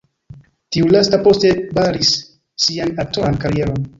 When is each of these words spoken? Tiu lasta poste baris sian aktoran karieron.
Tiu 0.75 0.87
lasta 0.93 1.19
poste 1.27 1.51
baris 1.79 2.13
sian 2.65 2.93
aktoran 3.07 3.41
karieron. 3.45 3.89